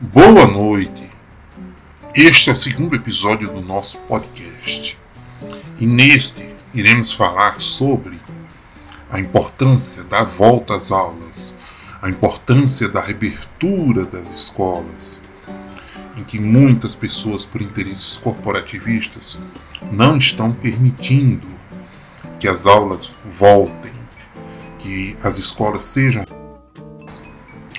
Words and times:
Boa 0.00 0.46
noite. 0.46 1.04
Este 2.14 2.50
é 2.50 2.52
o 2.52 2.56
segundo 2.56 2.96
episódio 2.96 3.48
do 3.48 3.60
nosso 3.60 3.98
podcast. 4.00 4.98
E 5.78 5.86
neste 5.86 6.54
iremos 6.74 7.12
falar 7.12 7.60
sobre 7.60 8.18
a 9.10 9.18
importância 9.20 10.04
da 10.04 10.24
volta 10.24 10.74
às 10.74 10.90
aulas, 10.90 11.54
a 12.02 12.08
importância 12.08 12.88
da 12.88 13.00
reabertura 13.00 14.04
das 14.04 14.34
escolas, 14.34 15.22
em 16.16 16.24
que 16.24 16.38
muitas 16.38 16.94
pessoas, 16.94 17.44
por 17.44 17.60
interesses 17.60 18.16
corporativistas, 18.16 19.38
não 19.92 20.16
estão 20.16 20.52
permitindo 20.52 21.46
que 22.38 22.48
as 22.48 22.66
aulas 22.66 23.12
voltem, 23.24 23.92
que 24.78 25.16
as 25.22 25.38
escolas 25.38 25.84
sejam. 25.84 26.24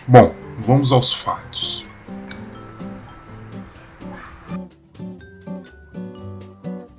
Bom, 0.08 0.37
vamos 0.68 0.92
aos 0.92 1.14
fatos. 1.14 1.86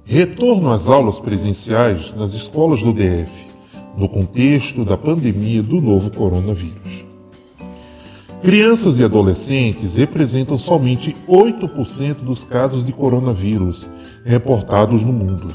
Retorno 0.07 0.71
às 0.71 0.89
aulas 0.89 1.21
presenciais 1.21 2.15
nas 2.17 2.33
escolas 2.33 2.83
do 2.83 2.95
DF, 2.95 3.47
no 3.95 4.09
contexto 4.09 4.87
da 4.87 4.97
pandemia 4.97 5.63
do 5.63 5.83
novo 5.83 6.11
coronavírus. 6.11 7.05
Crianças 8.43 8.99
e 8.99 9.05
adolescentes 9.05 9.97
representam 9.97 10.57
somente 10.57 11.15
8% 11.29 12.15
dos 12.23 12.45
casos 12.45 12.87
de 12.87 12.93
coronavírus 12.93 13.91
reportados 14.25 15.03
no 15.05 15.13
mundo. 15.13 15.55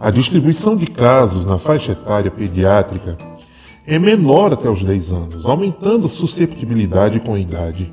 A 0.00 0.10
distribuição 0.10 0.74
de 0.76 0.86
casos 0.86 1.44
na 1.44 1.58
faixa 1.58 1.92
etária 1.92 2.30
pediátrica 2.30 3.18
é 3.88 3.98
menor 3.98 4.52
até 4.52 4.68
os 4.68 4.82
10 4.82 5.12
anos, 5.12 5.46
aumentando 5.46 6.04
a 6.04 6.10
susceptibilidade 6.10 7.20
com 7.20 7.32
a 7.32 7.40
idade. 7.40 7.90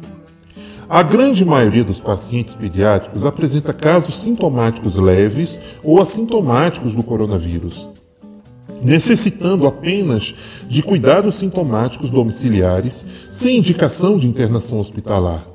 A 0.90 1.02
grande 1.02 1.46
maioria 1.46 1.86
dos 1.86 2.02
pacientes 2.02 2.54
pediátricos 2.54 3.26
apresenta 3.26 3.72
casos 3.72 4.22
sintomáticos 4.22 4.98
leves 4.98 5.60
ou 5.82 6.02
assintomáticos 6.02 6.94
do 6.94 7.02
coronavírus, 7.02 7.90
necessitando 8.84 9.66
apenas 9.66 10.36
de 10.68 10.84
cuidados 10.84 11.36
sintomáticos 11.36 12.10
domiciliares 12.10 13.06
sem 13.32 13.60
indicação 13.60 14.20
de 14.20 14.28
internação 14.28 14.80
hospitalar. 14.80 15.48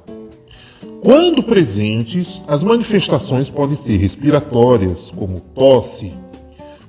Quando 1.03 1.43
presentes, 1.43 2.43
as 2.49 2.65
manifestações 2.65 3.51
podem 3.51 3.77
ser 3.77 3.99
respiratórias, 3.99 5.13
como 5.15 5.41
tosse, 5.55 6.15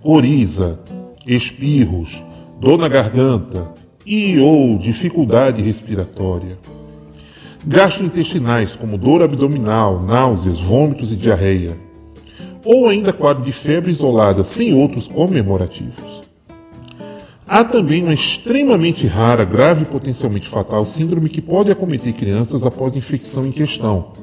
coriza, 0.02 0.80
espirros, 1.28 2.24
dor 2.62 2.78
na 2.78 2.88
garganta 2.88 3.74
e 4.06 4.38
ou 4.38 4.78
dificuldade 4.78 5.64
respiratória 5.64 6.60
gastrointestinais, 7.66 8.76
como 8.76 9.00
dor 9.00 9.24
abdominal, 9.24 10.00
náuseas, 10.00 10.60
vômitos 10.60 11.12
e 11.12 11.16
diarreia, 11.16 11.76
ou 12.64 12.88
ainda 12.88 13.12
quadro 13.12 13.44
de 13.44 13.52
febre 13.52 13.92
isolada 13.92 14.44
sem 14.44 14.76
outros 14.76 15.08
comemorativos. 15.08 16.22
Há 17.48 17.64
também 17.64 18.04
uma 18.04 18.14
extremamente 18.14 19.08
rara, 19.08 19.44
grave 19.44 19.82
e 19.82 19.86
potencialmente 19.86 20.48
fatal 20.48 20.86
síndrome 20.86 21.30
que 21.30 21.42
pode 21.42 21.72
acometer 21.72 22.14
crianças 22.14 22.64
após 22.64 22.94
a 22.94 22.98
infecção 23.00 23.46
em 23.46 23.52
questão, 23.52 24.14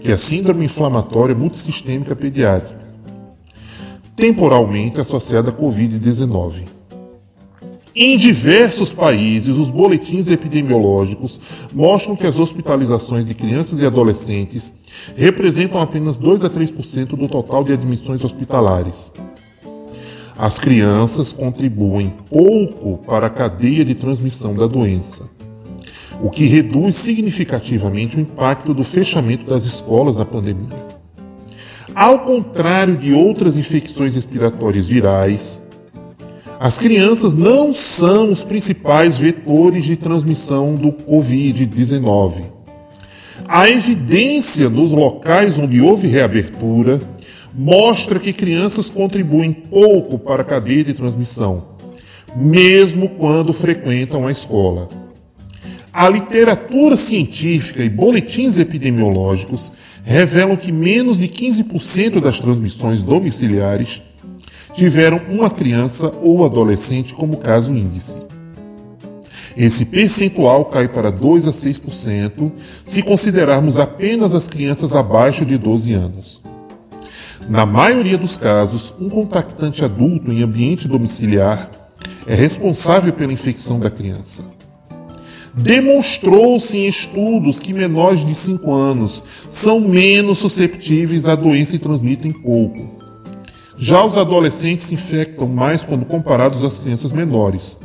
que 0.00 0.10
é 0.10 0.14
a 0.14 0.18
síndrome 0.18 0.64
inflamatória 0.64 1.34
multissistêmica 1.34 2.16
pediátrica, 2.16 2.80
temporalmente 4.16 4.98
associada 4.98 5.50
à 5.50 5.52
Covid-19. 5.52 6.81
Em 7.94 8.16
diversos 8.16 8.94
países, 8.94 9.54
os 9.54 9.70
boletins 9.70 10.30
epidemiológicos 10.30 11.38
mostram 11.74 12.16
que 12.16 12.26
as 12.26 12.38
hospitalizações 12.38 13.26
de 13.26 13.34
crianças 13.34 13.80
e 13.80 13.86
adolescentes 13.86 14.74
representam 15.14 15.78
apenas 15.78 16.16
2 16.16 16.42
a 16.42 16.48
3% 16.48 17.08
do 17.08 17.28
total 17.28 17.62
de 17.62 17.74
admissões 17.74 18.24
hospitalares. 18.24 19.12
As 20.38 20.58
crianças 20.58 21.34
contribuem 21.34 22.14
pouco 22.30 22.96
para 23.04 23.26
a 23.26 23.30
cadeia 23.30 23.84
de 23.84 23.94
transmissão 23.94 24.54
da 24.54 24.66
doença, 24.66 25.24
o 26.22 26.30
que 26.30 26.46
reduz 26.46 26.96
significativamente 26.96 28.16
o 28.16 28.20
impacto 28.20 28.72
do 28.72 28.84
fechamento 28.84 29.44
das 29.44 29.64
escolas 29.64 30.16
na 30.16 30.24
pandemia. 30.24 30.92
Ao 31.94 32.20
contrário 32.20 32.96
de 32.96 33.12
outras 33.12 33.58
infecções 33.58 34.14
respiratórias 34.14 34.88
virais, 34.88 35.61
as 36.62 36.78
crianças 36.78 37.34
não 37.34 37.74
são 37.74 38.30
os 38.30 38.44
principais 38.44 39.18
vetores 39.18 39.82
de 39.82 39.96
transmissão 39.96 40.76
do 40.76 40.92
Covid-19. 40.92 42.44
A 43.48 43.68
evidência 43.68 44.70
nos 44.70 44.92
locais 44.92 45.58
onde 45.58 45.80
houve 45.80 46.06
reabertura 46.06 47.00
mostra 47.52 48.20
que 48.20 48.32
crianças 48.32 48.88
contribuem 48.88 49.52
pouco 49.52 50.20
para 50.20 50.42
a 50.42 50.44
cadeia 50.44 50.84
de 50.84 50.94
transmissão, 50.94 51.64
mesmo 52.36 53.08
quando 53.08 53.52
frequentam 53.52 54.28
a 54.28 54.30
escola. 54.30 54.88
A 55.92 56.08
literatura 56.08 56.96
científica 56.96 57.82
e 57.82 57.90
boletins 57.90 58.60
epidemiológicos 58.60 59.72
revelam 60.04 60.56
que 60.56 60.70
menos 60.70 61.18
de 61.18 61.26
15% 61.26 62.20
das 62.20 62.38
transmissões 62.38 63.02
domiciliares 63.02 64.00
tiveram 64.74 65.20
uma 65.28 65.50
criança 65.50 66.12
ou 66.22 66.44
adolescente 66.44 67.14
como 67.14 67.36
caso 67.38 67.74
índice. 67.74 68.16
Esse 69.56 69.84
percentual 69.84 70.64
cai 70.64 70.88
para 70.88 71.10
2 71.10 71.46
a 71.46 71.50
6% 71.50 72.52
se 72.84 73.02
considerarmos 73.02 73.78
apenas 73.78 74.34
as 74.34 74.46
crianças 74.46 74.94
abaixo 74.94 75.44
de 75.44 75.58
12 75.58 75.92
anos. 75.92 76.40
Na 77.48 77.66
maioria 77.66 78.16
dos 78.16 78.36
casos, 78.36 78.94
um 79.00 79.10
contactante 79.10 79.84
adulto 79.84 80.32
em 80.32 80.42
ambiente 80.42 80.88
domiciliar 80.88 81.70
é 82.26 82.34
responsável 82.34 83.12
pela 83.12 83.32
infecção 83.32 83.78
da 83.78 83.90
criança. 83.90 84.44
Demonstrou-se 85.52 86.78
em 86.78 86.86
estudos 86.86 87.60
que 87.60 87.74
menores 87.74 88.24
de 88.24 88.34
5 88.34 88.72
anos 88.72 89.22
são 89.50 89.80
menos 89.80 90.38
susceptíveis 90.38 91.28
à 91.28 91.34
doença 91.34 91.76
e 91.76 91.78
transmitem 91.78 92.32
pouco. 92.32 93.01
Já 93.84 94.04
os 94.04 94.16
adolescentes 94.16 94.84
se 94.84 94.94
infectam 94.94 95.48
mais 95.48 95.84
quando 95.84 96.04
comparados 96.04 96.62
às 96.62 96.78
crianças 96.78 97.10
menores. 97.10 97.76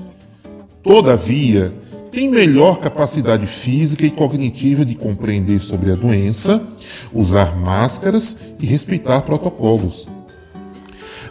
Todavia, 0.84 1.74
têm 2.12 2.30
melhor 2.30 2.78
capacidade 2.78 3.48
física 3.48 4.06
e 4.06 4.12
cognitiva 4.12 4.86
de 4.86 4.94
compreender 4.94 5.58
sobre 5.58 5.92
a 5.92 5.96
doença, 5.96 6.62
usar 7.12 7.58
máscaras 7.58 8.38
e 8.60 8.66
respeitar 8.68 9.24
protocolos. 9.24 10.08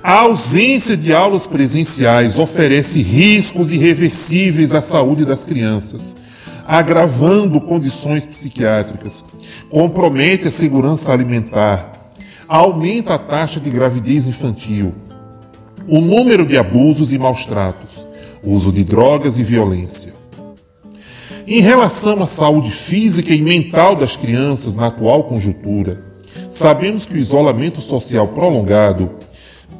A 0.02 0.22
ausência 0.22 0.96
de 0.96 1.12
aulas 1.12 1.46
presenciais 1.46 2.36
oferece 2.36 3.00
riscos 3.00 3.70
irreversíveis 3.70 4.74
à 4.74 4.82
saúde 4.82 5.24
das 5.24 5.44
crianças, 5.44 6.16
agravando 6.66 7.60
condições 7.60 8.24
psiquiátricas, 8.24 9.24
compromete 9.70 10.48
a 10.48 10.50
segurança 10.50 11.12
alimentar, 11.12 11.95
aumenta 12.48 13.14
a 13.14 13.18
taxa 13.18 13.58
de 13.58 13.70
gravidez 13.70 14.26
infantil, 14.26 14.94
o 15.88 16.00
número 16.00 16.46
de 16.46 16.56
abusos 16.56 17.12
e 17.12 17.18
maus 17.18 17.44
tratos, 17.44 18.06
uso 18.42 18.72
de 18.72 18.84
drogas 18.84 19.36
e 19.38 19.42
violência. 19.42 20.14
Em 21.46 21.60
relação 21.60 22.22
à 22.22 22.26
saúde 22.26 22.70
física 22.70 23.32
e 23.32 23.40
mental 23.40 23.94
das 23.94 24.16
crianças 24.16 24.74
na 24.74 24.86
atual 24.86 25.24
conjuntura, 25.24 26.04
sabemos 26.50 27.04
que 27.04 27.14
o 27.14 27.18
isolamento 27.18 27.80
social 27.80 28.28
prolongado, 28.28 29.10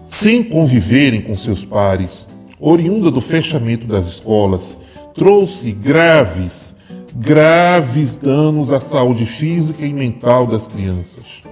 sem 0.05 0.43
conviverem 0.43 1.21
com 1.21 1.37
seus 1.37 1.65
pares, 1.65 2.27
oriunda 2.61 3.11
do 3.11 3.21
fechamento 3.21 3.87
das 3.87 4.07
escolas, 4.07 4.77
trouxe 5.15 5.73
graves, 5.73 6.75
graves 7.15 8.15
danos 8.15 8.71
à 8.71 8.81
saúde 8.81 9.27
física 9.27 9.85
e 9.85 9.93
mental 9.93 10.47
das 10.47 10.67
crianças 10.67 11.47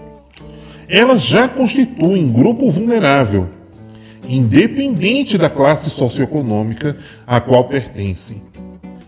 elas 0.89 1.23
já 1.23 1.49
constituem 1.49 2.31
grupo 2.31 2.71
vulnerável, 2.71 3.49
independente 4.29 5.37
da 5.37 5.51
classe 5.51 5.91
socioeconômica 5.91 6.97
a 7.27 7.41
qual 7.41 7.65
pertencem, 7.65 8.43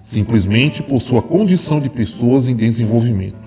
simplesmente 0.02 0.82
por 0.82 1.00
sua 1.00 1.22
condição 1.22 1.80
de 1.80 1.88
pessoas 1.88 2.48
em 2.48 2.56
desenvolvimento. 2.56 3.46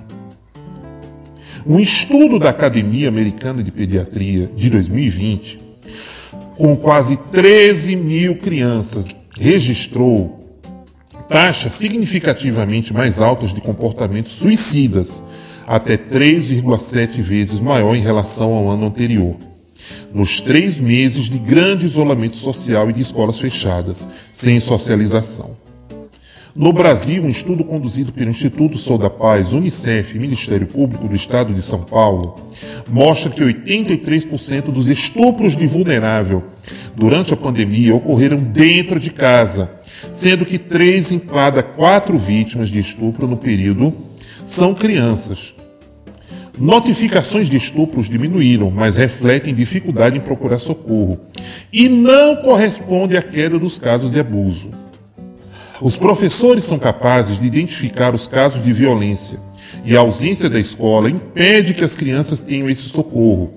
Um 1.65 1.79
estudo 1.79 2.39
da 2.39 2.49
Academia 2.49 3.09
Americana 3.09 3.61
de 3.61 3.71
Pediatria 3.71 4.49
de 4.55 4.69
2020, 4.69 5.59
com 6.57 6.75
quase 6.75 7.17
13 7.31 7.95
mil 7.95 8.37
crianças, 8.37 9.15
registrou 9.39 10.39
taxas 11.29 11.73
significativamente 11.73 12.91
mais 12.91 13.21
altas 13.21 13.53
de 13.53 13.61
comportamentos 13.61 14.33
suicidas 14.33 15.21
até 15.69 15.95
3,7 15.95 17.21
vezes 17.21 17.59
maior 17.59 17.95
em 17.95 18.01
relação 18.01 18.53
ao 18.53 18.71
ano 18.71 18.87
anterior. 18.87 19.35
Nos 20.11 20.41
três 20.41 20.79
meses 20.79 21.25
de 21.29 21.37
grande 21.37 21.85
isolamento 21.85 22.37
social 22.37 22.89
e 22.89 22.93
de 22.93 23.03
escolas 23.03 23.39
fechadas, 23.39 24.09
sem 24.33 24.59
socialização. 24.59 25.55
No 26.55 26.73
Brasil, 26.73 27.21
um 27.21 27.29
estudo 27.29 27.63
conduzido 27.63 28.11
pelo 28.11 28.31
Instituto 28.31 28.79
Sou 28.79 28.97
da 28.97 29.11
Paz, 29.11 29.53
Unicef 29.53 30.15
e 30.15 30.19
Ministério 30.19 30.65
Público 30.65 31.07
do 31.07 31.15
Estado 31.15 31.53
de 31.53 31.61
São 31.61 31.81
Paulo 31.81 32.51
mostra 32.89 33.29
que 33.29 33.43
83% 33.43 34.71
dos 34.71 34.87
estupros 34.87 35.55
de 35.55 35.67
vulnerável 35.67 36.45
durante 36.95 37.31
a 37.31 37.37
pandemia 37.37 37.93
ocorreram 37.93 38.39
dentro 38.39 38.99
de 38.99 39.11
casa, 39.11 39.69
sendo 40.13 40.47
que 40.47 40.57
3 40.57 41.11
em 41.11 41.19
cada 41.19 41.61
4 41.61 42.17
vítimas 42.17 42.69
de 42.69 42.79
estupro 42.79 43.27
no 43.27 43.37
período 43.37 43.93
são 44.43 44.73
crianças. 44.73 45.58
Notificações 46.59 47.49
de 47.49 47.55
estupros 47.55 48.09
diminuíram, 48.09 48.69
mas 48.69 48.97
refletem 48.97 49.55
dificuldade 49.55 50.17
em 50.17 50.21
procurar 50.21 50.59
socorro 50.59 51.17
e 51.71 51.87
não 51.87 52.35
corresponde 52.35 53.15
à 53.15 53.21
queda 53.21 53.57
dos 53.57 53.77
casos 53.77 54.11
de 54.11 54.19
abuso. 54.19 54.69
Os 55.81 55.95
professores 55.95 56.65
são 56.65 56.77
capazes 56.77 57.39
de 57.39 57.47
identificar 57.47 58.13
os 58.13 58.27
casos 58.27 58.61
de 58.61 58.73
violência 58.73 59.39
e 59.85 59.95
a 59.95 60.01
ausência 60.01 60.49
da 60.49 60.59
escola 60.59 61.09
impede 61.09 61.73
que 61.73 61.85
as 61.85 61.95
crianças 61.95 62.41
tenham 62.41 62.69
esse 62.69 62.89
socorro, 62.89 63.53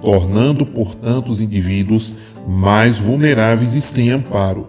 tornando, 0.00 0.64
portanto, 0.64 1.32
os 1.32 1.40
indivíduos 1.40 2.14
mais 2.46 2.96
vulneráveis 2.96 3.74
e 3.74 3.82
sem 3.82 4.10
amparo. 4.10 4.68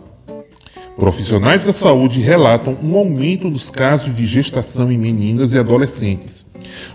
Profissionais 0.98 1.64
da 1.64 1.72
saúde 1.72 2.22
relatam 2.22 2.76
um 2.82 2.98
aumento 2.98 3.48
nos 3.52 3.70
casos 3.70 4.16
de 4.16 4.26
gestação 4.26 4.92
em 4.92 4.98
meninas 4.98 5.54
e 5.54 5.60
adolescentes, 5.60 6.44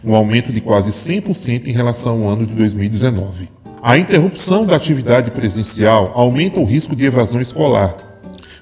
um 0.05 0.15
aumento 0.15 0.53
de 0.53 0.61
quase 0.61 0.91
100% 0.91 1.67
em 1.67 1.73
relação 1.73 2.23
ao 2.23 2.31
ano 2.31 2.47
de 2.47 2.55
2019. 2.55 3.49
A 3.83 3.99
interrupção 3.99 4.65
da 4.65 4.77
atividade 4.77 5.31
presencial 5.31 6.13
aumenta 6.15 6.61
o 6.61 6.65
risco 6.65 6.95
de 6.95 7.05
evasão 7.05 7.41
escolar, 7.41 7.97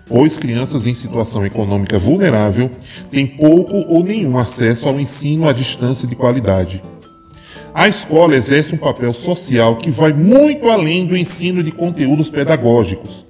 pois 0.06 0.36
crianças 0.36 0.86
em 0.86 0.94
situação 0.94 1.44
econômica 1.44 1.98
vulnerável 1.98 2.70
têm 3.10 3.26
pouco 3.26 3.76
ou 3.76 4.02
nenhum 4.02 4.38
acesso 4.38 4.88
ao 4.88 4.98
ensino 4.98 5.48
à 5.48 5.52
distância 5.52 6.08
de 6.08 6.16
qualidade. 6.16 6.82
A 7.72 7.86
escola 7.86 8.34
exerce 8.34 8.74
um 8.74 8.78
papel 8.78 9.12
social 9.12 9.76
que 9.76 9.90
vai 9.90 10.12
muito 10.12 10.68
além 10.68 11.06
do 11.06 11.16
ensino 11.16 11.62
de 11.62 11.70
conteúdos 11.70 12.28
pedagógicos. 12.28 13.24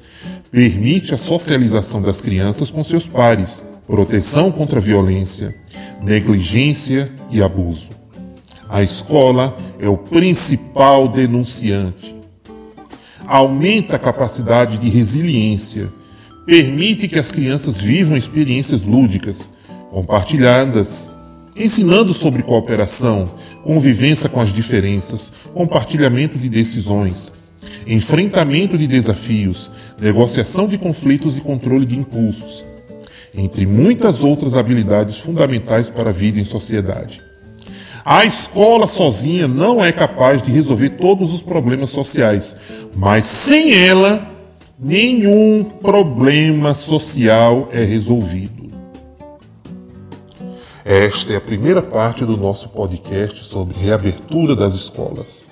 Permite 0.51 1.15
a 1.15 1.19
socialização 1.19 2.01
das 2.01 2.21
crianças 2.21 2.71
com 2.71 2.83
seus 2.83 3.07
pares, 3.07 3.63
proteção 3.91 4.53
contra 4.53 4.79
a 4.79 4.83
violência, 4.83 5.53
negligência 6.01 7.11
e 7.29 7.43
abuso. 7.43 7.89
A 8.69 8.85
escola 8.85 9.59
é 9.81 9.89
o 9.89 9.97
principal 9.97 11.09
denunciante. 11.09 12.15
Aumenta 13.27 13.97
a 13.97 13.99
capacidade 13.99 14.79
de 14.79 14.89
resiliência, 14.89 15.89
permite 16.47 17.09
que 17.09 17.19
as 17.19 17.33
crianças 17.33 17.79
vivam 17.79 18.17
experiências 18.17 18.83
lúdicas, 18.83 19.51
compartilhadas, 19.91 21.13
ensinando 21.57 22.15
sobre 22.15 22.45
cooperação, 22.45 23.35
convivência 23.65 24.29
com 24.29 24.41
as 24.41 24.53
diferenças, 24.53 25.33
compartilhamento 25.53 26.39
de 26.39 26.49
decisões, 26.49 27.33
enfrentamento 27.89 28.79
de 28.79 28.87
desafios, 28.87 29.69
negociação 30.01 30.69
de 30.69 30.79
conflitos 30.79 31.37
e 31.37 31.41
controle 31.41 31.85
de 31.85 31.99
impulsos, 31.99 32.65
entre 33.35 33.67
muitas 33.67 34.23
outras 34.23 34.57
habilidades 34.57 35.19
fundamentais 35.19 35.91
para 35.91 36.11
a 36.11 36.13
vida 36.13 36.41
em 36.41 36.45
sociedade. 36.45 37.23
A 38.05 38.25
escola 38.25 38.89
sozinha 38.89 39.47
não 39.47 39.85
é 39.85 39.93
capaz 39.93 40.43
de 40.43 40.51
resolver 40.51 40.91
todos 40.91 41.33
os 41.33 41.43
problemas 41.43 41.91
sociais, 41.91 42.57
mas 42.95 43.25
sem 43.25 43.75
ela, 43.75 44.27
nenhum 44.79 45.63
problema 45.65 46.75
social 46.75 47.69
é 47.73 47.85
resolvido. 47.85 48.71
Esta 50.85 51.35
é 51.35 51.37
a 51.37 51.41
primeira 51.41 51.83
parte 51.83 52.25
do 52.25 52.37
nosso 52.37 52.71
podcast 52.71 53.45
sobre 53.45 53.79
reabertura 53.79 54.57
das 54.57 54.75
escolas. 54.75 55.50